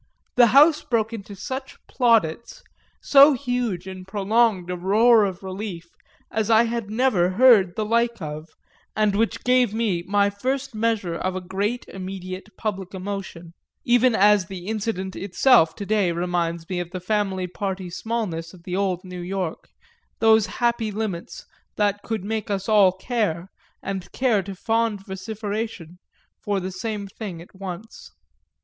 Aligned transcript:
the 0.35 0.47
house 0.47 0.81
broke 0.83 1.13
into 1.13 1.35
such 1.35 1.77
plaudits, 1.85 2.63
so 3.03 3.33
huge 3.33 3.85
and 3.85 4.07
prolonged 4.07 4.67
a 4.71 4.75
roar 4.75 5.23
of 5.25 5.43
relief, 5.43 5.85
as 6.31 6.49
I 6.49 6.63
had 6.63 6.89
never 6.89 7.29
heard 7.37 7.75
the 7.75 7.85
like 7.85 8.19
of 8.19 8.49
and 8.95 9.15
which 9.15 9.43
gave 9.43 9.75
me 9.75 10.01
my 10.07 10.31
first 10.31 10.73
measure 10.73 11.13
of 11.13 11.35
a 11.35 11.39
great 11.39 11.85
immediate 11.87 12.49
public 12.57 12.95
emotion 12.95 13.53
even 13.85 14.15
as 14.15 14.47
the 14.47 14.65
incident 14.65 15.15
itself 15.15 15.75
to 15.75 15.85
day 15.85 16.11
reminds 16.11 16.67
me 16.67 16.79
of 16.79 16.89
the 16.89 16.99
family 16.99 17.45
party 17.45 17.91
smallness 17.91 18.55
of 18.55 18.63
the 18.63 18.75
old 18.75 19.01
New 19.03 19.21
York, 19.21 19.67
those 20.17 20.47
happy 20.57 20.89
limits 20.89 21.45
that 21.75 22.01
could 22.01 22.23
make 22.23 22.49
us 22.49 22.67
all 22.67 22.91
care, 22.91 23.51
and 23.83 24.11
care 24.11 24.41
to 24.41 24.55
fond 24.55 25.05
vociferation, 25.05 25.99
for 26.43 26.59
the 26.59 26.71
same 26.71 27.05
thing 27.05 27.39
at 27.39 27.53
once. 27.53 28.09